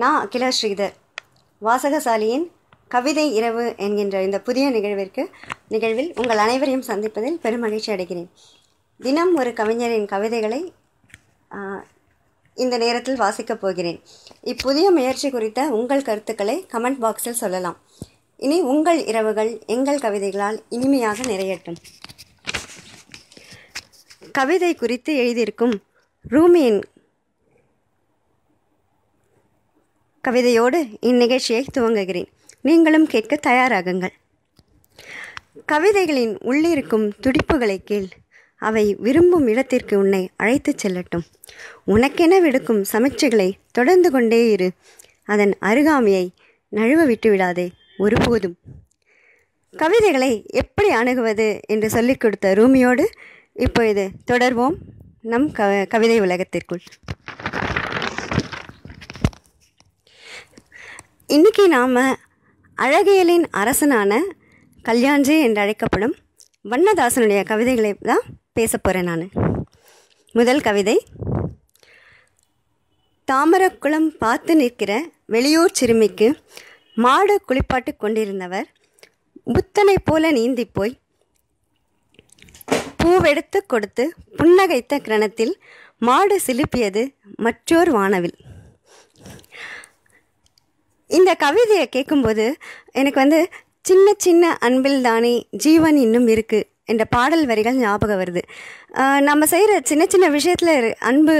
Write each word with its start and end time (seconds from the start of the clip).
நான் 0.00 0.18
அகிலா 0.24 0.48
ஸ்ரீதர் 0.58 0.92
வாசகசாலியின் 1.62 2.44
கவிதை 2.94 3.24
இரவு 3.38 3.64
என்கின்ற 3.76 4.22
இந்த 4.26 4.38
புதிய 4.46 4.66
நிகழ்விற்கு 4.70 5.22
நிகழ்வில் 5.68 6.08
உங்கள் 6.20 6.40
அனைவரையும் 6.44 6.84
சந்திப்பதில் 6.86 7.36
பெருமகிழ்ச்சி 7.42 7.90
அடைகிறேன். 7.94 8.28
தினம் 9.00 9.32
ஒரு 9.40 9.50
கவிஞரின் 9.58 10.06
கவிதைகளை 10.12 10.60
இந்த 12.54 12.74
நேரத்தில் 12.84 13.20
வாசிக்கப் 13.20 13.60
போகிறேன். 13.64 13.98
இப்புதிய 14.52 14.86
முயற்சி 14.90 15.30
குறித்த 15.30 15.60
உங்கள் 15.78 16.06
கருத்துக்களை 16.08 16.56
கமெண்ட் 16.72 17.02
பாக்ஸில் 17.04 17.40
சொல்லலாம். 17.42 17.78
இனி 18.36 18.60
உங்கள் 18.72 19.02
இரவுகள் 19.12 19.52
எங்கள் 19.66 20.02
கவிதைகளால் 20.06 20.58
இனிமையாக 20.68 21.22
நிறையட்டும். 21.32 21.78
கவிதை 24.38 24.72
குறித்து 24.74 25.12
எழுதியிருக்கும் 25.24 25.76
ரூமியின் 26.30 26.80
கவிதையோடு 30.28 30.78
இந்நிகழ்ச்சியை 31.02 31.64
துவங்குகிறேன். 31.78 32.26
நீங்களும் 32.60 33.06
கேட்க 33.06 33.38
தயாராகுங்கள். 33.46 34.12
கவிதைகளின் 35.66 36.38
உள்ளிருக்கும் 36.38 37.10
துடிப்புகளை 37.20 37.78
கீழ் 37.84 38.06
அவை 38.56 38.94
விரும்பும் 38.94 39.46
இடத்திற்கு 39.46 39.98
உன்னை 39.98 40.30
அழைத்துச் 40.36 40.86
செல்லட்டும். 40.86 41.24
உனக்கென 41.86 42.40
விடுக்கும் 42.40 42.84
சமீட்சைகளை 42.92 43.52
தொடர்ந்து 43.72 44.10
கொண்டே 44.10 44.50
இரு. 44.50 44.70
அதன் 45.24 45.56
அருகாமையை 45.60 46.28
நழுவ 46.72 47.06
விட்டு 47.06 47.30
விடாதே 47.30 47.70
ஒருபோதும். 47.98 48.56
கவிதைகளை 49.76 50.44
எப்படி 50.46 50.88
அணுகுவது 50.88 51.60
என்று 51.66 51.90
சொல்லிக் 51.90 52.20
கொடுத்த 52.20 52.54
ரூமியோடு 52.54 53.10
இப்பொழுது 53.54 54.10
தொடர்வோம் 54.30 54.74
நம் 55.22 55.52
க 55.52 55.86
கவிதை 55.88 56.20
உலகத்திற்குள். 56.20 56.80
இன்னைக்கு 61.34 61.68
நாம் 61.68 61.96
அழகியலின் 62.78 63.44
அரசனான 63.50 64.12
கல்யாண்ஜி 64.84 65.34
என்று 65.42 65.60
அழைக்கப்படும் 65.60 66.14
வண்ணதாசனுடைய 66.70 67.44
கவிதைகளை 67.44 67.92
தான் 68.00 68.24
பேச 68.52 68.78
போகிறேன் 68.78 69.04
நான். 69.04 69.24
முதல் 70.34 70.60
கவிதை 70.60 70.96
தாமரக்குளம் 73.28 74.10
பார்த்து 74.16 74.56
நிற்கிற 74.56 74.92
வெளியூர் 75.26 75.72
சிறுமிக்கு 75.72 76.28
மாடு 76.96 77.40
குளிப்பாட்டு 77.48 77.94
கொண்டிருந்தவர் 77.96 78.68
புத்தனைப் 79.44 80.04
போல 80.04 80.30
நீந்தி 80.30 80.64
போய் 80.64 81.00
பூவெடுத்து 83.02 83.60
கொடுத்து 83.66 84.06
புன்னகைத்த 84.36 85.00
கிரணத்தில் 85.08 85.54
மாடு 85.98 86.40
சிலுப்பியது 86.46 87.04
மற்றோர் 87.36 87.90
வானவில். 87.90 88.36
இந்த 91.18 91.30
கவிதையை 91.44 91.86
கேட்கும்போது 91.96 92.44
எனக்கு 93.00 93.18
வந்து 93.22 93.40
சின்ன 93.88 94.06
சின்ன 94.24 94.50
அன்பில் 94.66 95.00
தானே 95.08 95.32
ஜீவன் 95.64 95.98
இன்னும் 96.04 96.28
இருக்குது 96.34 96.68
என்ற 96.90 97.04
பாடல் 97.14 97.44
வரிகள் 97.50 97.80
ஞாபகம் 97.82 98.20
வருது. 98.20 98.42
நம்ம 99.28 99.46
செய்கிற 99.52 99.72
சின்ன 99.90 100.02
சின்ன 100.12 100.26
விஷயத்தில் 100.36 100.94
அன்பு 101.10 101.34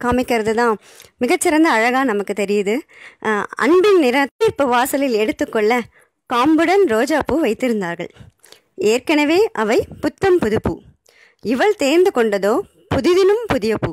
காமிக்கிறது 0.00 0.52
தான் 0.60 0.74
மிகச்சிறந்த 1.22 1.68
அழகாக 1.76 2.04
நமக்கு 2.10 2.34
தெரியுது. 2.42 2.74
அன்பின் 3.64 4.00
நிறத்தீர்ப்பு 4.04 4.64
வாசலில் 4.74 5.16
எடுத்துக்கொள்ள 5.22 5.80
காம்புடன் 6.30 6.84
ரோஜாப்பூ 6.94 7.36
வைத்திருந்தார்கள். 7.46 8.10
ஏற்கனவே 8.92 9.40
அவை 9.62 9.78
புத்தம் 10.04 10.38
புது 10.42 10.58
பூ 10.66 10.72
இவள் 11.44 11.74
தேர்ந்து 11.82 12.10
கொண்டதோ 12.18 12.54
புதிதினும் 12.94 13.44
புதிய 13.52 13.74
பூ 13.82 13.90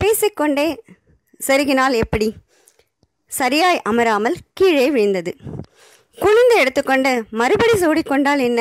பேசிக்கொண்டே 0.00 0.68
செருகினால் 1.40 1.94
எப்படி? 2.04 2.28
சரியாய் 3.38 3.80
அமராமல் 3.90 4.36
கீழே 4.58 4.86
விழுந்தது. 4.94 5.32
குனிந்து 6.18 6.56
எடுத்துக்கொண்டு 6.62 7.12
மறுபடி 7.40 7.74
சூடிக்கொண்டால் 7.82 8.42
என்ன? 8.48 8.60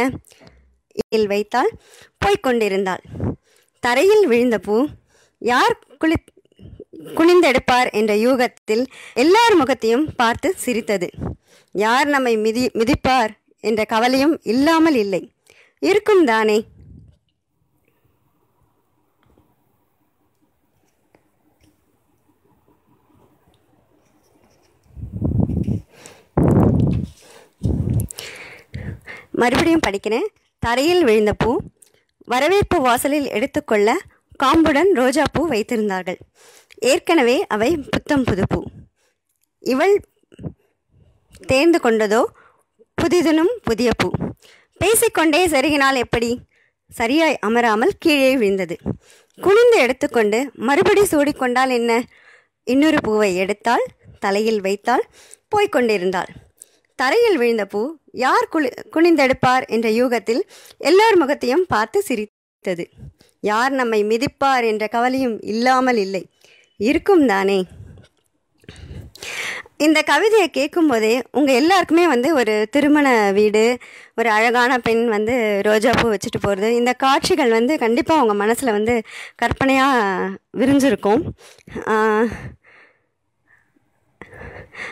இல் 1.17 1.27
வைத்தால் 1.27 1.71
போய்க் 2.17 2.43
கொண்டிருந்தாள். 2.45 3.03
தரையில் 3.83 4.25
விழுந்த 4.31 4.57
பூ 4.65 4.75
யார் 5.41 5.75
குளி 6.01 6.17
குனிந்தெடுப்பார் 7.17 7.89
என்ற 7.99 8.13
யூகத்தில் 8.25 8.83
எல்லார் 9.23 9.55
முகத்தையும் 9.55 10.05
பார்த்து 10.15 10.49
சிரித்தது. 10.63 11.07
யார் 11.75 12.07
நம்மை 12.07 12.33
மிதி 12.45 12.63
மிதிப்பார் 12.79 13.31
என்ற 13.63 13.81
கவலையும் 13.93 14.35
இல்லாமல் 14.51 14.97
இல்லை. 15.03 15.21
இருக்கும் 15.81 16.23
தானே 16.25 16.57
மறுபடியும் 29.41 29.85
படிக்கிறேன். 29.87 30.27
தரையில் 30.63 31.03
விழுந்த 31.07 31.33
பூ. 31.33 31.51
வரவேற்பு 32.27 32.77
வாசலில் 32.81 33.27
எடுத்துக்கொள்ள 33.37 33.89
காம்புடன் 34.43 34.91
ரோஜா 34.99 35.23
பூ 35.33 35.41
வைத்திருந்தார்கள். 35.49 36.19
ஏற்கனவே 36.91 37.37
அவை 37.47 37.71
புத்தம் 37.93 38.23
புது 38.23 38.43
பூ. 38.49 38.59
இவள் 39.63 39.95
தேர்ந்து 41.51 41.79
கொண்டதோ 41.83 42.21
புதிதனும் 42.97 43.53
புதிய 43.67 43.89
பூ. 43.97 44.09
பேசிக்கொண்டே 44.81 45.41
சருகினால் 45.47 45.97
எப்படி? 46.05 46.29
சரியாய் 46.91 47.37
அமராமல் 47.47 47.93
கீழே 48.03 48.31
விழுந்தது. 48.41 48.75
குனிந்து 49.37 49.77
எடுத்துக்கொண்டு 49.77 50.39
மறுபடி 50.67 51.03
சூடிக்கொண்டால் 51.11 51.71
என்ன? 51.79 51.91
இன்னொரு 52.67 52.99
பூவை 53.01 53.29
எடுத்தாள் 53.43 53.85
தலையில் 54.23 54.61
வைத்தாள் 54.61 55.03
போய்க்கொண்டிருந்தாள் 55.53 56.31
தரையில் 57.01 57.39
விழுந்த 57.41 57.65
பூ 57.65 57.81
யார் 58.23 58.51
குளி 58.53 58.69
குனிந்தெடுப்பார் 58.95 59.65
என்ற 59.75 59.87
யூகத்தில் 59.99 60.41
எல்லார் 60.89 61.19
முகத்தையும் 61.21 61.65
பார்த்து 61.73 61.99
சிரித்தது. 62.09 62.85
யார் 63.43 63.73
நம்மை 63.79 63.99
மிதிப்பார் 64.11 64.65
என்ற 64.71 64.85
கவலையும் 64.95 65.37
இல்லாமல் 65.53 66.01
இல்லை. 66.05 66.23
இருக்கும் 66.79 67.23
தானே? 67.31 67.59
இந்த 69.85 69.99
கவிதையை 70.09 70.47
கேட்கும்போதே 70.57 71.13
உங்கள் 71.37 71.57
எல்லாருக்குமே 71.59 72.03
வந்து 72.11 72.29
ஒரு 72.39 72.53
திருமண 72.73 73.07
வீடு 73.37 73.63
ஒரு 74.19 74.29
அழகான 74.35 74.77
பெண் 74.87 75.01
வந்து 75.15 75.35
ரோஜா 75.67 75.91
பூ 75.99 76.05
வச்சுட்டு 76.13 76.39
போகிறது 76.41 76.69
இந்த 76.75 76.91
காட்சிகள் 77.03 77.55
வந்து 77.57 77.75
கண்டிப்பாக 77.83 78.23
உங்கள் 78.23 78.41
மனசில் 78.43 78.75
வந்து 78.77 78.95
கற்பனையாக 79.41 80.29
விரிஞ்சிருக்கும். 80.61 81.23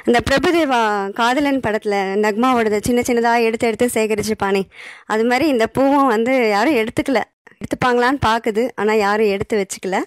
இந்த 0.05 0.19
பிரபுதேவா 0.29 1.09
காதலன் 1.09 1.59
படத்தில் 1.59 1.97
நக்மாவோடது 2.23 2.79
சின்ன 2.81 3.01
சின்னதாக 3.01 3.43
எடுத்து 3.43 3.67
எடுத்து 3.67 3.87
சேகரிச்சுப்பானே. 3.93 4.63
அது 5.05 5.25
மாதிரி 5.25 5.47
இந்த 5.47 5.67
பூவும் 5.67 6.07
வந்து 6.07 6.49
யாரும் 6.49 6.75
எடுத்துக்கல. 6.75 7.21
எடுத்துப்பாங்களான்னு 7.59 8.21
பார்க்குது 8.25 8.69
ஆனால் 8.75 8.97
யாரும் 8.97 9.27
எடுத்து 9.27 9.55
வச்சுக்கல. 9.61 10.03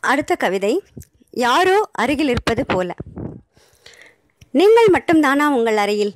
அடுத்த 0.00 0.34
கவிதை 0.34 0.82
யாரோ 1.30 1.90
அருகில் 1.92 2.28
இருப்பது 2.28 2.66
போல. 2.66 2.94
நீங்கள் 4.50 4.92
மட்டும்தானா 4.92 5.46
உங்கள் 5.46 5.76
அறையில்? 5.76 6.12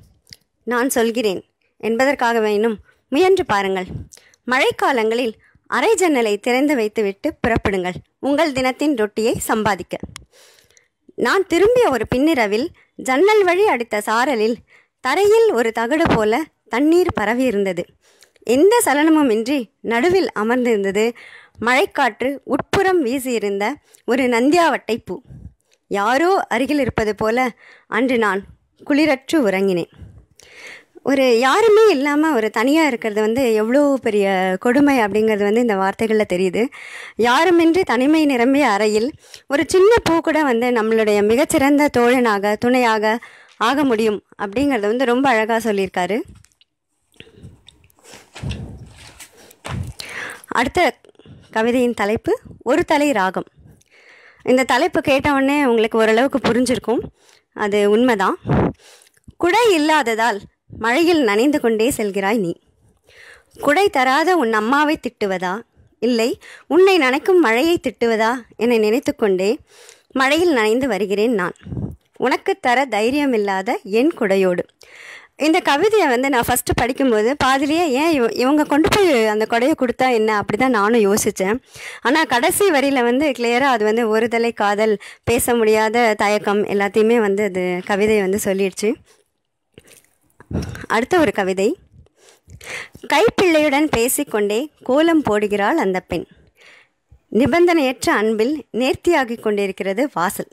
நான் 0.62 0.88
சொல்கிறேன். 0.88 1.42
என்பதற்காக 1.76 2.40
வேணும் 2.40 2.76
முயன்று 3.10 3.44
பாருங்கள். 3.46 3.88
மழைக்காலங்களில் 4.46 5.32
அரை 5.66 5.94
ஜன்னலை 5.94 6.38
திறந்து 6.38 6.74
வைத்துவிட்டு 6.74 7.28
புறப்படுங்கள். 7.40 7.96
உங்கள் 8.18 8.52
தினத்தின் 8.52 8.94
ரொட்டியை 8.96 9.34
சம்பாதிக்க. 9.38 9.96
நான் 11.14 11.46
திரும்பிய 11.46 11.90
ஒரு 11.90 12.04
பின்னிரவில் 12.08 12.68
ஜன்னல் 12.96 13.44
வழி 13.44 13.66
அடித்த 13.66 14.02
சாரலில் 14.06 14.56
தரையில் 15.00 15.48
ஒரு 15.52 15.72
தகடு 15.72 16.06
போல 16.14 16.42
தண்ணீர் 16.68 17.16
பரவியிருந்தது 17.20 17.84
எந்த 18.42 18.82
சலனமுமின்றி 18.84 19.58
நடுவில் 19.80 20.28
அமர்ந்திருந்தது. 20.38 21.04
மழைக்காற்று 21.60 22.28
உட்புறம் 22.44 23.04
வீசியிருந்த 23.06 23.64
ஒரு 24.04 24.22
நந்தியாவட்டை 24.22 24.96
பூ. 25.04 25.20
யாரோ 25.88 26.30
அருகில் 26.48 26.78
இருப்பது 26.78 27.14
போல 27.14 27.38
அன்று 27.88 28.18
நான் 28.18 28.42
குளிரற்று 28.90 29.38
உறங்கினேன். 29.48 29.90
ஒரு 31.02 31.38
யாருமே 31.38 31.84
இல்லாமல் 31.90 32.34
ஒரு 32.34 32.50
தனியாக 32.50 32.88
இருக்கிறது 32.88 33.20
வந்து 33.20 33.42
எவ்வளோ 33.54 33.98
பெரிய 34.02 34.56
கொடுமை 34.60 34.98
அப்படிங்கிறது 34.98 35.44
வந்து 35.48 35.60
இந்த 35.60 35.76
வார்த்தைகளில் 35.76 36.32
தெரியுது. 36.32 36.62
யாருமின்றி 37.18 37.82
தனிமை 37.82 38.26
நிரம்பிய 38.26 38.68
அறையில் 38.70 39.08
ஒரு 39.46 39.64
சின்ன 39.66 39.92
பூ 40.02 40.20
கூட 40.20 40.42
வந்து 40.42 40.66
நம்மளுடைய 40.70 41.20
மிகச்சிறந்த 41.26 41.88
தோழனாக 41.98 42.52
துணையாக 42.56 43.18
ஆக 43.56 43.84
முடியும் 43.84 44.20
அப்படிங்கிறத 44.42 44.86
வந்து 44.92 45.04
ரொம்ப 45.04 45.28
அழகாக 45.28 45.72
சொல்லியிருக்காரு. 45.72 46.18
அடுத்த 50.46 50.94
கவிதையின் 51.50 51.98
தலைப்பு 52.02 52.32
ஒரு 52.62 52.84
தலை 52.84 53.10
ராகம். 53.12 53.48
இந்த 54.42 54.62
தலைப்பு 54.64 55.00
கேட்டவுடனே 55.00 55.64
உங்களுக்கு 55.64 55.98
ஓரளவுக்கு 55.98 56.38
புரிஞ்சிருக்கும். 56.48 57.02
அது 57.56 57.90
உண்மைதான். 57.90 58.38
குடை 59.36 59.74
இல்லாததால் 59.74 60.40
மழையில் 60.84 61.22
நனைந்து 61.22 61.58
கொண்டே 61.60 61.86
செல்கிறாய் 61.90 62.38
நீ. 62.44 62.52
குடை 63.64 63.86
தராத 63.88 64.36
உன் 64.36 64.52
அம்மாவை 64.52 64.96
திட்டுவதா? 65.06 65.54
இல்லை 66.02 66.28
உன்னை 66.74 66.94
நனைக்கும் 66.98 67.40
மழையை 67.46 67.76
திட்டுவதா 67.86 68.30
என 68.56 68.78
நினைத்து 68.86 69.12
கொண்டே 69.14 69.50
மழையில் 70.12 70.52
நனைந்து 70.52 70.86
வருகிறேன் 70.88 71.34
நான். 71.40 71.56
உனக்கு 72.16 72.52
தர 72.60 72.78
தைரியம் 72.84 73.34
இல்லாத 73.38 73.78
என் 74.00 74.12
குடையோடு. 74.20 74.64
இந்த 75.46 75.58
கவிதையை 75.68 76.06
வந்து 76.08 76.28
நான் 76.32 76.46
ஃபஸ்ட்டு 76.48 76.72
படிக்கும்போது 76.80 77.30
பாதிலேயே 77.44 77.84
ஏன் 78.00 78.10
இவ 78.16 78.24
இவங்க 78.42 78.62
கொண்டு 78.72 78.88
போய் 78.94 79.10
அந்த 79.34 79.44
கொடையை 79.52 79.74
கொடுத்தா 79.82 80.06
என்ன? 80.18 80.30
அப்படி 80.40 80.58
தான் 80.58 80.76
நானும் 80.78 81.04
யோசித்தேன் 81.08 81.60
ஆனால் 82.06 82.30
கடைசி 82.34 82.66
வரியில் 82.70 83.06
வந்து 83.10 83.28
கிளியராக 83.38 83.76
அது 83.76 83.84
வந்து 83.84 84.04
ஒருதலை 84.14 84.52
காதல் 84.54 84.94
பேச 85.24 85.54
முடியாத 85.54 86.14
தயக்கம் 86.24 86.62
எல்லாத்தையுமே 86.74 87.18
வந்து 87.26 87.44
அது 87.50 87.64
கவிதை 87.90 88.18
வந்து 88.26 88.40
சொல்லிடுச்சு. 88.48 88.90
அடுத்த 90.94 91.14
ஒரு 91.18 91.32
கவிதை. 91.32 91.68
கைப்பிள்ளையுடன் 93.12 93.88
பேசிக்கொண்டே 93.96 94.60
கோலம் 94.88 95.22
போடுகிறாள் 95.28 95.78
அந்த 95.84 95.98
பெண். 96.10 96.26
நிபந்தனையற்ற 97.40 98.08
அன்பில் 98.20 98.54
நேர்த்தியாகி 98.80 99.36
கொண்டிருக்கிறது 99.40 100.02
வாசல். 100.12 100.50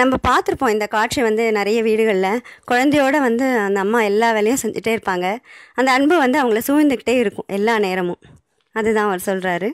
நம்ம 0.00 0.14
பார்த்துருப்போம் 0.28 0.74
இந்த 0.76 0.86
காட்சி 0.94 1.20
வந்து 1.22 1.44
நிறைய 1.52 1.78
வீடுகளில். 1.82 2.42
குழந்தையோட 2.70 3.16
வந்து 3.26 3.46
அந்த 3.66 3.78
அம்மா 3.80 4.00
எல்லா 4.10 4.28
வேலையும் 4.32 4.62
செஞ்சுட்டே 4.62 4.92
இருப்பாங்க. 4.96 5.26
அந்த 5.74 5.90
அன்பு 5.96 6.16
வந்து 6.24 6.38
அவங்கள 6.42 6.60
சூழ்ந்துக்கிட்டே 6.68 7.16
இருக்கும் 7.22 7.50
எல்லா 7.58 7.76
நேரமும். 7.86 8.22
அதுதான் 8.76 9.08
அவர் 9.08 9.26
சொல்கிறாரு 9.26 9.70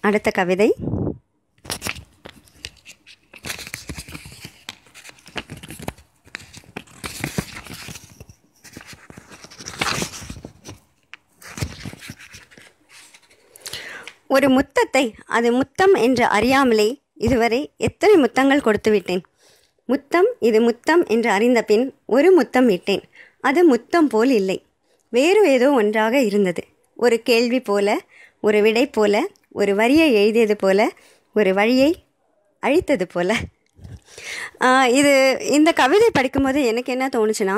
அடுத்த 0.00 0.30
கவிதை. 0.30 0.68
ஒரு 14.26 14.48
முத்தத்தை 14.56 15.02
அது 15.26 15.52
முத்தம் 15.52 15.94
என்று 15.94 16.24
அறியாமலே 16.24 16.88
இதுவரை 17.14 17.60
எத்தனை 17.76 18.14
முத்தங்கள் 18.16 18.60
கொடுத்து 18.60 18.90
விட்டேன்? 18.90 19.22
முத்தம் 19.88 20.28
இது 20.38 20.60
முத்தம் 20.60 21.02
என்று 21.06 21.30
அறிந்த 21.30 21.60
பின் 21.62 21.84
ஒரு 22.06 22.30
முத்தம் 22.32 22.66
விட்டேன் 22.66 23.02
அது 23.40 23.60
முத்தம் 23.64 24.08
போல் 24.08 24.30
இல்லை. 24.30 24.58
வேறு 25.12 25.42
ஏதோ 25.50 25.70
ஒன்றாக 25.70 26.20
இருந்தது. 26.20 26.62
ஒரு 26.96 27.16
கேள்வி 27.22 27.60
போல 27.60 27.98
ஒரு 28.40 28.58
விடை 28.62 28.86
போல 28.86 29.14
ஒரு 29.60 29.74
வரியை 29.80 30.08
எழுதியது 30.22 30.56
போல 30.64 30.88
ஒரு 31.36 31.52
வழியை 31.60 31.90
அழித்தது 32.62 33.06
போல. 33.14 33.32
இது 34.98 35.10
இந்த 35.56 35.70
கவிதை 35.80 36.08
படிக்கும்போது 36.16 36.60
எனக்கு 36.70 36.90
என்ன 36.94 37.06
தோணுச்சுன்னா 37.16 37.56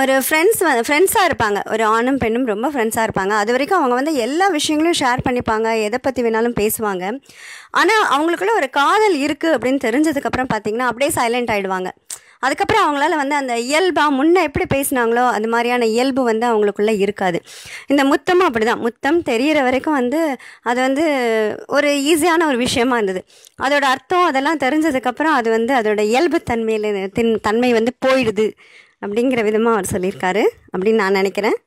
ஒரு 0.00 0.14
ஃப்ரெண்ட்ஸ் 0.26 0.60
ஃப்ரெண்ட்ஸாக 0.86 1.28
இருப்பாங்க. 1.28 1.58
ஒரு 1.74 1.84
ஆணும் 1.94 2.20
பெண்ணும் 2.22 2.50
ரொம்ப 2.52 2.68
ஃப்ரெண்ட்ஸாக 2.72 3.06
இருப்பாங்க. 3.08 3.34
அது 3.42 3.54
வரைக்கும் 3.54 3.78
அவங்க 3.80 3.94
வந்து 4.00 4.14
எல்லா 4.26 4.48
விஷயங்களையும் 4.56 5.00
ஷேர் 5.02 5.24
பண்ணிப்பாங்க 5.26 5.68
எதை 5.86 6.00
பற்றி 6.06 6.22
வேணாலும் 6.26 6.58
பேசுவாங்க. 6.60 7.04
ஆனால் 7.80 8.04
அவங்களுக்குள்ள 8.16 8.54
ஒரு 8.60 8.68
காதல் 8.80 9.16
இருக்குது 9.26 9.54
அப்படின்னு 9.56 9.84
தெரிஞ்சதுக்கப்புறம் 9.86 10.52
பார்த்தீங்கன்னா 10.54 10.88
அப்படியே 10.90 11.12
சைலண்ட் 11.18 11.52
ஆகிடுவாங்க 11.54 11.90
அதுக்கப்புறம் 12.46 12.84
அவங்களால 12.84 13.16
வந்து 13.20 13.34
அந்த 13.40 13.54
இயல்பாக 13.68 14.14
முன்னே 14.18 14.40
எப்படி 14.48 14.66
பேசினாங்களோ 14.74 15.24
அது 15.36 15.48
மாதிரியான 15.54 15.86
இயல்பு 15.94 16.22
வந்து 16.30 16.46
அவங்களுக்குள்ளே 16.50 16.94
இருக்காது. 17.04 17.38
இந்த 17.92 18.02
முத்தமும் 18.10 18.48
அப்படி 18.48 18.64
தான் 18.70 18.82
முத்தம் 18.86 19.20
தெரியிற 19.30 19.58
வரைக்கும் 19.68 19.98
வந்து 20.00 20.20
அது 20.70 20.78
வந்து 20.86 21.04
ஒரு 21.76 21.90
ஈஸியான 22.12 22.46
ஒரு 22.50 22.58
விஷயமா 22.66 22.98
இருந்தது. 23.00 23.22
அதோட 23.66 23.84
அர்த்தம் 23.94 24.28
அதெல்லாம் 24.30 24.62
தெரிஞ்சதுக்கப்புறம் 24.64 25.36
அது 25.40 25.50
வந்து 25.56 25.74
அதோட 25.80 26.00
இயல்பு 26.12 26.40
தன்மையில் 26.52 26.90
தின் 27.18 27.34
தன்மை 27.48 27.72
வந்து 27.78 27.94
போயிடுது 28.06 28.48
அப்படிங்கிற 29.04 29.40
விதமாக 29.48 29.76
அவர் 29.76 29.92
சொல்லியிருக்காரு 29.94 30.44
அப்படின்னு 30.72 31.02
நான் 31.04 31.18
நினைக்கிறேன். 31.20 31.58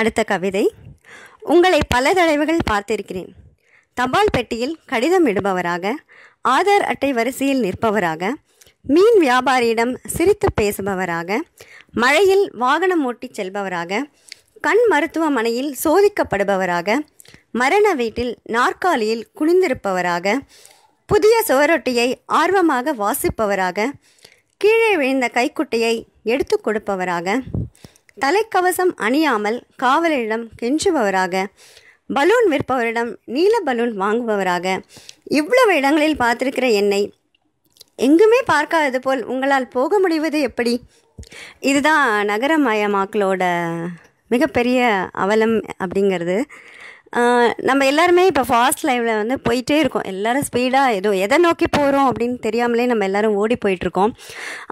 அடுத்த 0.00 0.20
கவிதை. 0.30 0.62
உங்களை 1.42 1.80
பல 1.88 2.12
தடவைகள் 2.12 2.66
பார்த்திருக்கிறேன். 2.70 3.30
தபால் 3.94 4.32
பெட்டியில் 4.32 4.78
கடிதம் 4.86 5.26
இடுபவராக 5.26 5.94
ஆதார் 6.48 6.84
அட்டை 6.84 7.12
வரிசையில் 7.12 7.62
நிற்பவராக 7.62 8.32
மீன் 8.82 9.18
வியாபாரியிடம் 9.20 9.94
சிரித்து 10.06 10.48
பேசுபவராக 10.60 11.38
மழையில் 11.92 12.50
வாகனம் 12.50 13.04
ஓட்டிச் 13.04 13.40
செல்பவராக 13.40 14.02
கண் 14.60 14.82
மருத்துவமனையில் 14.90 15.76
சோதிக்கப்படுபவராக 15.84 16.98
மரண 17.52 17.94
வீட்டில் 17.94 18.36
நாற்காலியில் 18.42 19.26
குனிந்திருப்பவராக 19.40 20.36
புதிய 21.06 21.42
சுவரொட்டியை 21.48 22.08
ஆர்வமாக 22.26 22.94
வாசிப்பவராக 22.94 23.88
கீழே 24.56 24.96
விழுந்த 24.96 25.28
கைக்குட்டையை 25.28 25.94
எடுத்து 26.24 26.60
கொடுப்பவராக 26.64 27.38
தலைக்கவசம் 28.20 28.92
அணியாமல் 28.96 29.58
காவலரிடம் 29.82 30.44
கெஞ்சுபவராக 30.62 31.44
பலூன் 32.10 32.48
விற்பவரிடம் 32.50 33.10
நீல 33.24 33.60
பலூன் 33.60 34.00
வாங்குபவராக 34.00 34.66
இவ்வளவு 35.30 35.76
இடங்களில் 35.76 36.16
பார்த்திருக்கிற 36.16 36.72
என்னை 36.72 37.12
எங்குமே 37.96 38.40
பார்க்காதது 38.44 38.98
போல் 39.00 39.24
உங்களால் 39.24 39.68
போக 39.68 39.98
முடிவது 39.98 40.40
எப்படி? 40.40 40.82
இதுதான் 41.60 42.26
நகரமயமாக்கலோட 42.28 43.42
மிகப்பெரிய 44.28 45.08
அவலம் 45.12 45.56
அப்படிங்கிறது. 45.84 46.36
நம்ம 47.68 47.86
எல்லாருமே 47.90 48.22
இப்போ 48.30 48.42
ஃபாஸ்ட் 48.50 48.84
லைஃப்பில் 48.88 49.18
வந்து 49.20 49.36
போயிட்டே 49.46 49.76
இருக்கோம். 49.80 50.06
எல்லாரும் 50.12 50.44
ஸ்பீடாக 50.48 50.94
ஏதோ 50.98 51.10
எதை 51.24 51.36
நோக்கி 51.44 51.66
போகிறோம் 51.76 52.06
அப்படின்னு 52.10 52.36
தெரியாமலே 52.46 52.84
நம்ம 52.90 53.04
எல்லாரும் 53.08 53.34
ஓடி 53.40 53.56
போயிட்டுருக்கோம் 53.64 54.12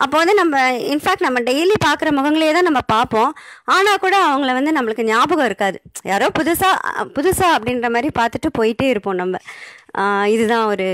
அப்போ 0.05 0.15
வந்து 0.21 0.35
நம்ம 0.41 0.63
இன்ஃபேக்ட் 0.93 1.27
நம்ம 1.27 1.41
டெய்லி 1.49 1.77
பார்க்குற 1.87 2.11
முகங்களே 2.19 2.53
தான் 2.57 2.69
நம்ம 2.69 2.81
பார்ப்போம். 2.95 3.33
ஆனால் 3.77 4.01
கூட 4.05 4.17
அவங்கள 4.29 4.53
வந்து 4.59 4.73
நம்மளுக்கு 4.77 5.09
ஞாபகம் 5.11 5.49
இருக்காது. 5.51 5.79
யாரோ 6.11 6.29
புதுசாக 6.39 7.05
புதுசாக 7.17 7.57
அப்படின்ற 7.57 7.91
மாதிரி 7.97 8.11
பார்த்துட்டு 8.21 8.51
போயிட்டே 8.59 8.89
இருப்போம் 8.93 9.21
நம்ம. 9.23 9.37
இதுதான் 10.35 10.67
ஒரு 10.73 10.89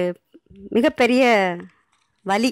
மிகப்பெரிய 0.77 1.25
வழி 2.31 2.51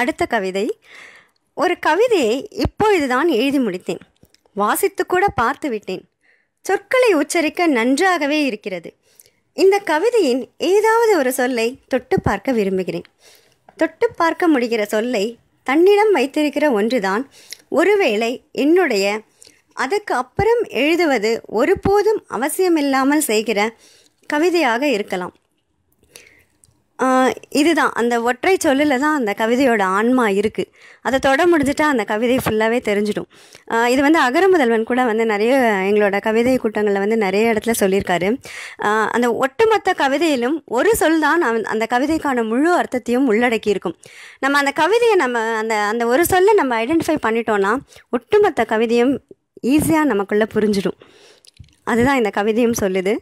அடுத்த 0.00 0.22
கவிதை. 0.36 0.66
ஒரு 1.62 1.74
கவிதையை 1.88 2.36
இப்பொழுதுதான் 2.66 3.30
எழுதி 3.40 3.60
முடித்தேன். 3.66 4.02
வாசித்து 4.52 5.06
கூட 5.06 5.28
பார்த்து 5.28 5.68
விட்டேன் 5.68 6.02
சொற்களை 6.64 7.12
உச்சரிக்க 7.12 7.66
நன்றாகவே 7.66 8.44
இருக்கிறது. 8.44 8.90
இந்த 9.56 9.80
கவிதையின் 9.84 10.42
ஏதாவது 10.56 11.16
ஒரு 11.16 11.32
சொல்லை 11.32 11.78
தொட்டு 11.88 12.20
பார்க்க 12.20 12.52
விரும்புகிறேன். 12.52 13.06
தொட்டு 13.76 14.06
பார்க்க 14.10 14.48
முடிகிற 14.48 14.82
சொல்லை 14.84 15.24
தன்னிடம் 15.66 16.10
வைத்திருக்கிற 16.10 16.70
ஒன்றுதான். 16.70 17.30
ஒருவேளை 17.68 18.44
என்னுடைய 18.52 19.20
அதற்கு 19.72 20.14
அப்புறம் 20.14 20.62
எழுதுவது 20.62 21.40
ஒருபோதும் 21.46 22.24
அவசியமில்லாமல் 22.28 23.20
செய்கிற 23.20 23.60
கவிதையாக 24.26 24.82
இருக்கலாம். 24.88 25.34
இதுதான். 27.60 27.92
அந்த 28.00 28.14
ஒற்றை 28.28 28.52
சொல்லில் 28.64 28.94
தான் 29.04 29.16
அந்த 29.18 29.32
கவிதையோட 29.40 29.82
ஆன்மா 29.98 30.24
இருக்குது 30.38 30.70
அதை 31.06 31.18
தொட 31.26 31.44
முடிஞ்சிட்டா 31.52 31.86
அந்த 31.92 32.04
கவிதை 32.10 32.36
ஃபுல்லாகவே 32.44 32.78
தெரிஞ்சிடும். 32.88 33.28
இது 33.92 34.00
வந்து 34.06 34.20
அகர 34.26 34.44
முதல்வன் 34.54 34.86
கூட 34.90 35.00
வந்து 35.10 35.24
நிறைய 35.32 35.52
எங்களோட 35.88 36.16
கவிதை 36.26 36.54
கூட்டங்களில் 36.64 37.02
வந்து 37.04 37.18
நிறைய 37.24 37.52
இடத்துல 37.52 37.74
சொல்லியிருக்காரு. 37.82 38.28
அந்த 39.16 39.28
ஒட்டுமொத்த 39.44 39.94
கவிதையிலும் 40.02 40.56
ஒரு 40.78 40.92
சொல் 41.02 41.18
தான் 41.26 41.42
அந்த 41.74 41.86
கவிதைக்கான 41.94 42.44
முழு 42.52 42.70
அர்த்தத்தையும் 42.80 43.28
உள்ளடக்கி 43.32 43.72
இருக்கும் 43.74 43.96
நம்ம 44.44 44.58
அந்த 44.62 44.74
கவிதையை 44.82 45.16
நம்ம 45.24 45.44
அந்த 45.62 45.74
அந்த 45.92 46.06
ஒரு 46.12 46.24
சொல்லை 46.32 46.54
நம்ம 46.60 46.78
ஐடென்டிஃபை 46.84 47.18
பண்ணிட்டோன்னா 47.26 47.74
ஒட்டுமொத்த 48.16 48.66
கவிதையும் 48.74 49.14
ஈஸியாக 49.74 50.10
நமக்குள்ளே 50.12 50.46
புரிஞ்சிடும். 50.54 50.98
அதுதான் 51.90 52.18
இந்த 52.20 52.30
கவிதையும் 52.36 52.80
சொல்லுது. 52.80 53.12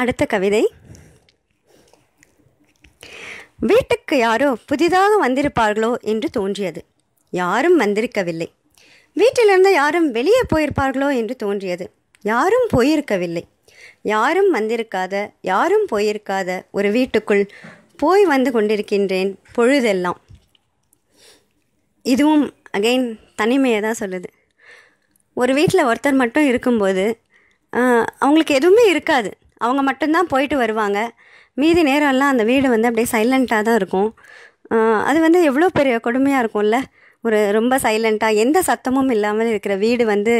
அடுத்த 0.00 0.22
கவிதை. 0.34 0.62
வீட்டுக்கு 3.70 4.14
யாரோ 4.26 4.48
புதிதாக 4.70 5.12
வந்திருப்பார்களோ 5.24 5.92
என்று 6.12 6.28
தோன்றியது. 6.36 6.80
யாரும் 7.32 7.78
வந்திருக்கவில்லை. 7.80 8.48
வீட்டிலிருந்து 9.16 9.70
யாரும் 9.80 10.08
வெளியே 10.16 10.42
போயிருப்பார்களோ 10.52 11.08
என்று 11.20 11.34
தோன்றியது. 11.44 11.86
யாரும் 12.24 12.68
போயிருக்கவில்லை. 12.74 13.44
யாரும் 14.12 14.50
வந்திருக்காத 14.56 15.14
யாரும் 15.50 15.86
போயிருக்காத 15.92 16.50
ஒரு 16.78 16.88
வீட்டுக்குள் 16.96 17.44
போய் 18.02 18.24
வந்து 18.32 18.50
கொண்டிருக்கின்றேன் 18.56 19.30
பொழுதெல்லாம். 19.56 20.18
இதுவும் 22.04 22.44
அகைன் 22.76 23.06
தனிமையை 23.40 23.80
தான் 23.86 24.00
சொல்லுது. 24.02 24.28
ஒரு 25.36 25.52
வீட்டில் 25.58 25.88
ஒருத்தர் 25.90 26.20
மட்டும் 26.22 26.48
இருக்கும்போது 26.50 27.04
அவங்களுக்கு 28.22 28.52
எதுவுமே 28.58 28.84
இருக்காது. 28.92 29.30
அவங்க 29.64 29.82
மட்டும்தான் 29.88 30.30
போயிட்டு 30.32 30.56
வருவாங்க. 30.64 30.98
மீதி 31.62 31.82
நேரம்லாம் 31.90 32.32
அந்த 32.34 32.44
வீடு 32.50 32.66
வந்து 32.74 32.88
அப்படியே 32.90 33.08
சைலண்ட்டாக 33.14 33.66
தான் 33.68 33.78
இருக்கும். 33.80 34.10
அது 35.08 35.18
வந்து 35.26 35.40
எவ்வளோ 35.50 35.68
பெரிய 35.78 35.94
கொடுமையாக 36.06 36.42
இருக்கும்ல. 36.44 36.78
ஒரு 37.26 37.38
ரொம்ப 37.56 37.74
சைலண்ட்டாக 37.84 38.40
எந்த 38.44 38.58
சத்தமும் 38.68 39.10
இல்லாமல் 39.14 39.50
இருக்கிற 39.52 39.74
வீடு 39.84 40.04
வந்து 40.14 40.34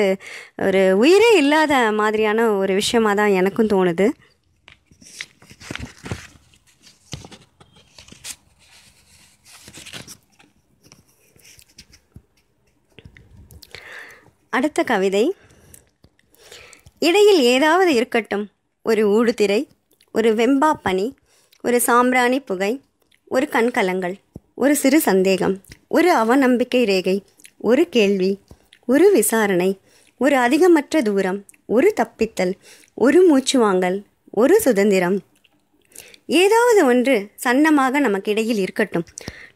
ஒரு 0.66 0.82
உயிரே 1.02 1.30
இல்லாத 1.42 1.74
மாதிரியான 2.00 2.46
ஒரு 2.62 2.74
விஷயமாக 2.80 3.16
தான் 3.20 3.36
எனக்கும் 3.40 3.72
தோணுது. 3.74 4.06
அடுத்த 14.58 14.82
கவிதை. 14.92 15.24
இடையில் 17.08 17.42
ஏதாவது 17.54 17.90
இருக்கட்டும். 17.98 18.46
ஒரு 18.88 19.02
ஊடுதிரை 19.16 19.60
ஒரு 20.14 20.30
வெம்பா 20.34 20.70
பனி 20.82 21.06
ஒரு 21.64 21.78
சாம்பிராணி 21.80 22.38
புகை 22.40 22.72
ஒரு 23.30 23.46
கண்கலங்கள் 23.48 24.14
ஒரு 24.54 24.74
சிறு 24.76 24.98
சந்தேகம் 25.00 25.54
ஒரு 25.88 26.10
அவநம்பிக்கை 26.14 26.82
ரேகை 26.84 27.16
ஒரு 27.58 27.88
கேள்வி 27.88 28.30
ஒரு 28.86 29.06
விசாரணை 29.12 29.70
ஒரு 30.20 30.36
அதிகமற்ற 30.36 31.02
தூரம் 31.02 31.40
ஒரு 31.66 31.88
தப்பித்தல் 32.00 32.52
ஒரு 32.94 33.18
மூச்சு 33.22 33.56
வாங்கல் 33.58 33.98
ஒரு 34.30 34.54
சுதந்திரம். 34.60 35.16
ஏதாவது 36.40 36.80
ஒன்று 36.86 37.14
சன்னமாக 37.44 38.00
நமக்கிடையில் 38.06 38.60
இருக்கட்டும். 38.64 39.06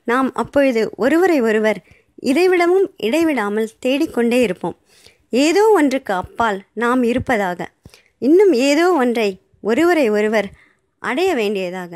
நாம் 0.05 0.29
அப்பொழுது 0.35 0.83
ஒருவரை 0.97 1.39
ஒருவர் 1.41 1.81
இதைவிடவும் 2.23 2.87
இடைவிடாமல் 2.97 3.69
தேடிக்கொண்டே 3.81 4.41
இருப்போம். 4.41 4.77
ஏதோ 5.45 5.63
ஒன்றுக்கு 5.75 6.15
அப்பால் 6.15 6.59
நாம் 6.75 7.03
இருப்பதாக. 7.03 7.61
இன்னும் 8.29 8.53
ஏதோ 8.71 8.85
ஒன்றை 9.03 9.29
ஒருவரை 9.71 10.05
ஒருவர் 10.17 10.49
அடைய 11.03 11.31
வேண்டியதாக. 11.41 11.93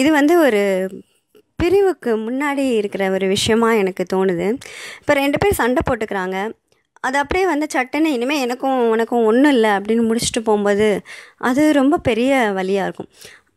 இது 0.00 0.10
வந்து 0.18 0.34
ஒரு 0.46 0.62
பிரிவுக்கு 1.60 2.10
முன்னாடி 2.26 2.64
இருக்கிற 2.80 3.04
ஒரு 3.16 3.26
விஷயமா 3.34 3.68
எனக்கு 3.80 4.04
தோணுது. 4.12 4.46
இப்போ 5.00 5.12
ரெண்டு 5.20 5.38
பேர் 5.42 5.60
சண்டை 5.60 5.82
போட்டுக்கிறாங்க. 5.88 6.36
அது 7.06 7.16
அப்படியே 7.22 7.46
வந்து 7.52 7.66
சட்டுன்னு 7.74 8.12
இனிமேல் 8.16 8.44
எனக்கும் 8.44 8.78
உனக்கும் 8.94 9.26
ஒன்றும் 9.30 9.52
இல்லை 9.56 9.70
அப்படின்னு 9.78 10.04
முடிச்சுட்டு 10.10 10.40
போகும்போது 10.48 10.88
அது 11.48 11.62
ரொம்ப 11.80 11.98
பெரிய 12.08 12.30
வழியாக 12.58 12.86
இருக்கும். 12.88 13.10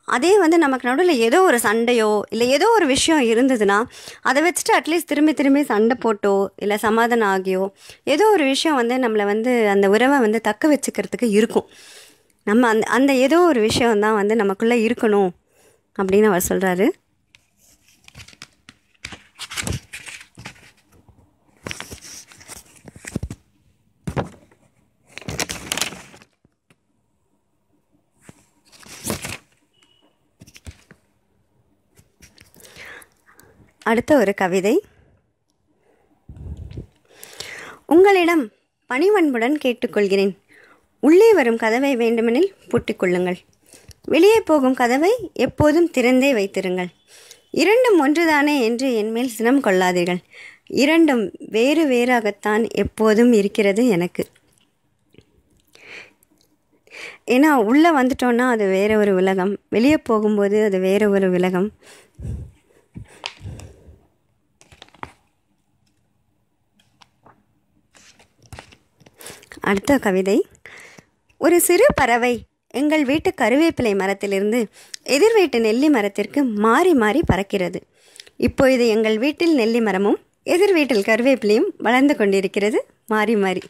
அதே 0.10 0.38
வந்து 0.38 0.58
நமக்கு 0.58 0.90
நடுவில் 0.90 1.18
ஏதோ 1.18 1.42
ஒரு 1.42 1.60
சண்டையோ 1.64 2.22
இல்லை 2.30 2.50
ஏதோ 2.50 2.70
ஒரு 2.70 2.86
விஷயம் 2.86 3.22
இருந்ததுன்னா 3.22 3.84
அதை 4.22 4.44
வச்சுட்டு 4.44 4.74
அட்லீஸ்ட் 4.74 5.06
திரும்பி 5.06 5.34
திரும்பி 5.34 5.64
சண்டை 5.64 5.96
போட்டோ 6.00 6.52
இல்லை 6.56 6.78
சமாதானம் 6.78 7.30
ஆகியோ 7.30 7.70
ஏதோ 8.04 8.30
ஒரு 8.32 8.44
விஷயம் 8.44 8.76
வந்து 8.76 8.96
நம்மளை 8.96 9.26
வந்து 9.26 9.70
அந்த 9.70 9.90
உறவை 9.90 10.20
வந்து 10.20 10.42
தக்க 10.42 10.68
வச்சுக்கிறதுக்கு 10.70 11.30
இருக்கும். 11.30 11.68
நம்ம 12.44 12.68
அந்த 12.68 12.88
அந்த 12.90 13.14
ஏதோ 13.14 13.40
ஒரு 13.40 13.60
விஷயம் 13.60 14.00
தான் 14.00 14.16
வந்து 14.16 14.36
நமக்குள்ளே 14.36 14.88
இருக்கணும் 14.88 15.30
அப்படின்னு 16.00 16.24
அவர் 16.24 16.48
சொல்கிறாரு 16.50 16.88
அடுத்த 33.90 34.18
ஒரு 34.18 34.34
கவிதை. 34.34 34.74
உங்களிடம் 37.86 38.44
பணிவன்புடன் 38.90 39.56
கேட்டுக்கொள்கிறேன். 39.66 40.34
உள்ளே 41.00 41.34
வரும் 41.34 41.58
கதவை 41.58 41.92
வேண்டுமெனில் 41.96 42.54
பூட்டிக் 42.70 43.00
கொள்ளுங்கள் 43.00 43.38
வெளியே 44.04 44.40
போகும் 44.40 44.78
கதவை 44.82 45.12
எப்போதும் 45.34 45.90
திறந்தே 45.98 46.30
வைத்திருங்கள். 46.34 46.90
இரண்டும் 47.64 47.98
ஒன்றுதானே 48.06 48.56
என்று 48.62 48.88
என்மேல் 48.96 49.36
சினம் 49.38 49.64
கொள்ளாதீர்கள். 49.64 50.22
இரண்டும் 50.84 51.24
வேறு 51.56 51.84
வேறாகத்தான் 51.94 52.66
எப்போதும் 52.84 53.32
இருக்கிறது 53.34 53.84
எனக்கு. 53.88 54.26
ஏன்னா 57.32 57.52
உள்ளே 57.70 57.90
வந்துட்டோன்னா 57.90 58.46
அது 58.56 58.68
வேற 58.78 58.92
ஒரு 58.98 59.14
உலகம். 59.16 59.58
வெளியே 59.70 59.98
போகும்போது 59.98 60.64
அது 60.64 60.80
வேற 60.80 61.10
ஒரு 61.10 61.30
உலகம். 61.32 61.70
அடுத்த 69.62 69.98
கவிதை. 69.98 70.46
ஒரு 71.38 71.62
சிறு 71.62 71.86
பறவை 71.96 72.44
எங்கள் 72.68 73.04
வீட்டு 73.06 73.34
கருவேப்பிலை 73.42 73.98
மரத்திலிருந்து 73.98 74.68
எதிர் 75.04 75.34
வீட்டு 75.34 75.60
நெல்லி 75.60 75.90
மரத்திற்கு 75.90 76.44
மாறி 76.44 76.94
மாறி 76.94 77.22
பறக்கிறது. 77.34 77.80
இப்பொழுது 78.38 78.88
எங்கள் 78.88 79.18
வீட்டில் 79.18 79.56
நெல்லி 79.56 79.82
மரமும் 79.82 80.20
எதிர் 80.44 80.74
வீட்டில் 80.74 81.08
கருவேப்பிலையும் 81.08 81.70
வளர்ந்து 81.78 82.16
கொண்டிருக்கிறது 82.16 82.86
மாறி 83.08 83.36
மாறி. 83.36 83.62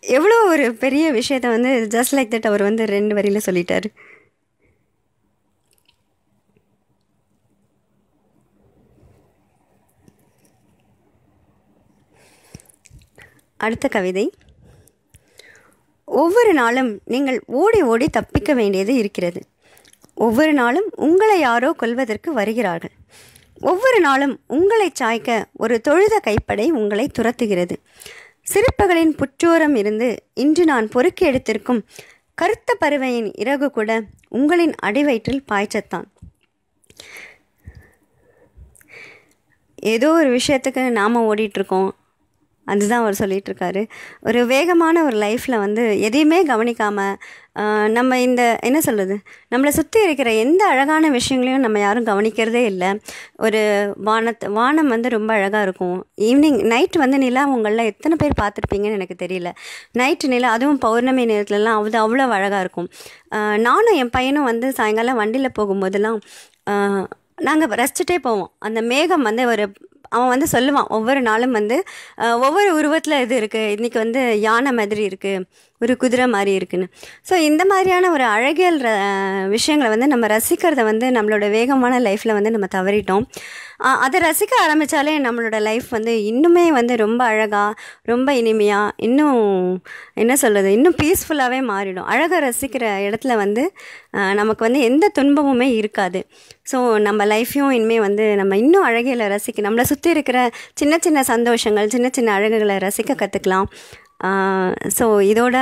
எவ்வளோ 0.00 0.44
ஒரு 0.44 0.74
பெரிய 0.74 1.12
விஷயத்த 1.12 1.48
வந்து 1.48 1.86
ஜஸ்ட் 1.90 2.16
லைக் 2.16 2.32
தட் 2.34 2.48
அவர் 2.50 2.62
வந்து 2.62 2.84
ரெண்டு 2.84 3.14
வரியில் 3.14 3.46
சொல்லிட்டார். 3.46 3.88
அடுத்த 13.56 13.88
கவிதை. 13.88 14.32
ஒவ்வொரு 16.10 16.52
நாளும் 16.52 17.00
நீங்கள் 17.04 17.42
ஓடி 17.46 17.82
ஓடி 17.82 18.08
தப்பிக்க 18.08 18.54
வேண்டியது 18.54 18.94
இருக்கிறது. 18.94 19.40
ஒவ்வொரு 20.14 20.52
நாளும் 20.52 20.88
உங்களை 20.96 21.40
யாரோ 21.40 21.72
கொல்வதற்கு 21.72 22.32
வருகிறார்கள். 22.32 22.90
ஒவ்வொரு 23.60 24.00
நாளும் 24.00 24.40
உங்களை 24.46 24.92
சாய்க்க 25.00 25.44
ஒரு 25.52 25.80
தொழுத 25.80 26.20
கைப்படை 26.26 26.68
உங்களை 26.70 27.10
துரத்துகிறது. 27.18 27.76
சிறுப்பகளின் 28.52 29.14
புற்றோரம் 29.20 29.76
இருந்து 29.76 30.08
இன்று 30.34 30.64
நான் 30.64 30.88
பொறுக்கி 30.88 31.30
எடுத்திருக்கும் 31.30 31.82
கருத்த 32.34 32.76
பருவையின் 32.80 33.30
இறகு 33.36 33.70
கூட 33.70 34.02
உங்களின் 34.28 34.74
அடிவயிற்றில் 34.82 35.44
பாய்ச்சத்தான். 35.52 36.08
ஏதோ 39.74 40.12
ஒரு 40.12 40.30
விஷயத்துக்கு 40.36 40.90
நாம் 40.90 41.16
ஓடிட்டுருக்கோம் 41.16 41.90
அதுதான் 42.72 43.02
அவர் 43.02 43.20
சொல்லிட்டு 43.20 43.50
இருக்காரு 43.50 43.82
ஒரு 44.28 44.40
வேகமான 44.52 45.04
ஒரு 45.08 45.16
லைஃப்பில் 45.24 45.62
வந்து 45.64 45.84
எதையுமே 46.08 46.38
கவனிக்காமல் 46.50 47.16
நம்ம 47.96 48.18
இந்த 48.26 48.42
என்ன 48.68 48.78
சொல்கிறது 48.86 49.14
நம்மளை 49.52 49.70
சுற்றி 49.78 49.98
இருக்கிற 50.06 50.30
எந்த 50.42 50.62
அழகான 50.72 51.08
விஷயங்களையும் 51.16 51.64
நம்ம 51.64 51.78
யாரும் 51.84 52.06
கவனிக்கிறதே 52.10 52.62
இல்லை. 52.72 52.90
ஒரு 53.44 53.60
வானத்து 54.08 54.50
வானம் 54.58 54.92
வந்து 54.94 55.08
ரொம்ப 55.16 55.30
அழகாக 55.38 55.64
இருக்கும். 55.66 55.98
ஈவினிங் 56.28 56.58
நைட் 56.72 56.98
வந்து 57.04 57.18
நிலா 57.24 57.44
உங்களில் 57.56 57.88
எத்தனை 57.92 58.16
பேர் 58.22 58.40
பார்த்துருப்பீங்கன்னு 58.42 58.98
எனக்கு 59.00 59.16
தெரியல. 59.24 59.50
நைட்டு 60.00 60.32
நிலா 60.34 60.50
அதுவும் 60.58 60.80
பௌர்ணமி 60.86 61.24
நேரத்துலலாம் 61.32 61.78
அது 61.82 62.00
அவ்வளோ 62.04 62.28
அழகாக 62.38 62.62
இருக்கும். 62.66 62.88
நானும் 63.68 63.98
என் 64.02 64.14
பையனும் 64.18 64.48
வந்து 64.50 64.68
சாயங்காலம் 64.80 65.20
வண்டியில் 65.22 65.56
போகும்போதெல்லாம் 65.58 66.20
நாங்கள் 67.48 67.78
ரசிச்சுட்டே 67.80 68.16
போவோம். 68.24 68.50
அந்த 68.66 68.80
மேகம் 68.92 69.26
வந்து 69.28 69.44
ஒரு 69.52 69.64
அவன் 70.10 70.28
வந்து 70.28 70.46
சொல்லுவான் 70.52 70.86
ஒவ்வொரு 70.86 71.20
நாளும் 71.22 71.50
வந்து 71.50 71.84
ஒவ்வொரு 72.16 72.74
உருவத்தில் 72.74 73.20
இது 73.20 73.40
இருக்குது 73.40 73.76
இன்றைக்கி 73.76 73.98
வந்து 73.98 74.40
யானை 74.40 74.72
மாதிரி 74.72 75.06
இருக்குது 75.06 75.42
ஒரு 75.80 75.96
குதிரை 75.96 76.26
மாதிரி 76.26 76.52
இருக்குன்னு. 76.52 76.86
ஸோ 77.28 77.34
இந்த 77.34 77.64
மாதிரியான 77.64 78.10
ஒரு 78.10 78.24
அழகியல் 78.24 78.80
ர- 78.80 79.48
விஷயங்களை 79.48 79.98
வந்து 79.98 80.16
நம்ம 80.16 80.26
ரசிக்கிறத 80.26 80.82
வந்து 80.82 81.10
நம்மளோட 81.10 81.50
வேகமான 81.50 82.00
லைஃப்பில் 82.00 82.32
வந்து 82.32 82.50
நம்ம 82.50 82.66
தவறிட்டோம். 82.74 83.24
அதை 84.04 84.18
ரசிக்க 84.20 84.52
ஆரம்பித்தாலே 84.64 85.12
நம்மளோட 85.18 85.56
லைஃப் 85.60 85.86
வந்து 85.90 86.12
இன்னுமே 86.30 86.64
வந்து 86.78 86.94
ரொம்ப 86.96 87.22
அழகாக 87.24 87.70
ரொம்ப 88.02 88.34
இனிமையாக 88.34 88.92
இன்னும் 89.06 89.38
என்ன 90.14 90.32
சொல்கிறது 90.36 90.72
இன்னும் 90.72 90.96
பீஸ்ஃபுல்லாகவே 91.02 91.60
மாறிடும். 91.70 92.08
அழகாக 92.12 92.40
ரசிக்கிற 92.48 92.84
இடத்துல 93.06 93.36
வந்து 93.36 93.64
நமக்கு 94.40 94.64
வந்து 94.64 94.80
எந்த 94.80 95.10
துன்பமுமே 95.18 95.68
இருக்காது. 95.80 96.20
ஸோ 96.72 96.78
நம்ம 96.98 97.26
லைஃப்பையும் 97.26 97.74
இனிமேல் 97.78 98.00
வந்து 98.00 98.26
நம்ம 98.36 98.56
இன்னும் 98.56 98.86
அழகியலை 98.86 99.28
ரசிக்க 99.34 99.66
நம்மளை 99.68 99.86
சுற்றி 99.92 100.10
இருக்கிற 100.10 100.38
சின்ன 100.74 100.94
சின்ன 100.98 101.24
சந்தோஷங்கள் 101.32 101.92
சின்ன 101.96 102.08
சின்ன 102.12 102.32
அழகுகளை 102.38 102.76
ரசிக்க 102.86 103.18
கற்றுக்கலாம் 103.22 103.68
ஸோ 104.98 105.04
இதோட 105.32 105.56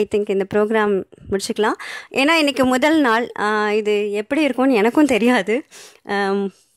ஐ 0.00 0.02
திங்க் 0.12 0.34
இந்த 0.34 0.46
ப்ரோக்ராம் 0.54 0.94
முடிச்சுக்கலாம். 1.30 1.78
ஏன்னா 2.20 2.34
இன்றைக்கி 2.42 2.64
முதல் 2.74 2.98
நாள். 3.08 3.26
இது 3.80 3.94
எப்படி 4.22 4.42
இருக்கும்னு 4.46 4.80
எனக்கும் 4.82 5.12
தெரியாது. 5.14 5.56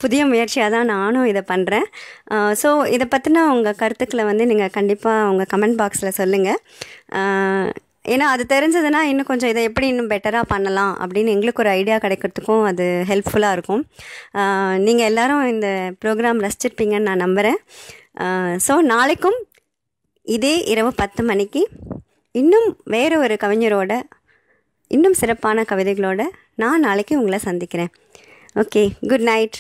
புதிய 0.04 0.22
முயற்சியாக 0.32 0.70
தான் 0.76 0.92
நானும் 0.94 1.28
இதை 1.32 1.42
பண்ணுறேன் 1.52 1.88
ஸோ 2.62 2.70
இதை 2.96 3.06
பற்றின 3.14 3.44
உங்கள் 3.56 3.80
கருத்துக்களை 3.82 4.24
வந்து 4.30 4.44
நீங்கள் 4.52 4.76
கண்டிப்பாக 4.78 5.30
உங்கள் 5.32 5.50
கமெண்ட் 5.54 5.80
பாக்ஸில் 5.82 6.18
சொல்லுங்கள் 6.22 6.60
ஏன்னா 8.14 8.26
அது 8.34 8.44
தெரிஞ்சதுன்னா 8.54 9.00
இன்னும் 9.12 9.30
கொஞ்சம் 9.30 9.52
இதை 9.54 9.62
எப்படி 9.70 9.88
இன்னும் 9.94 10.12
பெட்டராக 10.12 10.46
பண்ணலாம் 10.52 10.94
அப்படின்னு 11.04 11.34
எங்களுக்கு 11.36 11.64
ஒரு 11.64 11.72
ஐடியா 11.80 11.98
கிடைக்கிறதுக்கும் 12.04 12.64
அது 12.70 12.86
ஹெல்ப்ஃபுல்லாக 13.10 13.56
இருக்கும். 13.58 13.84
நீங்கள் 14.86 15.08
எல்லோரும் 15.10 15.44
இந்த 15.54 15.70
ப்ரோக்ராம் 16.04 16.44
ரசிச்சிருப்பீங்கன்னு 16.46 17.10
நான் 17.10 17.24
நம்புகிறேன் 17.26 17.60
ஸோ 18.68 18.76
நாளைக்கும் 18.94 19.40
இதே 20.28 20.54
இரவு 20.64 20.94
பத்து 20.94 21.24
மணிக்கு 21.24 21.62
இன்னும் 22.32 22.78
வேறு 22.84 23.20
ஒரு 23.20 23.38
கவிஞரோட 23.44 24.02
இன்னும் 24.88 25.14
சிறப்பான 25.14 25.62
கவிதைகளோட 25.62 26.26
நான் 26.56 26.80
நாளைக்கு 26.80 27.18
உங்களை 27.18 27.40
சந்திக்கிறேன். 27.40 27.92
Okay 28.56 28.84
good 29.08 29.22
night 29.22 29.58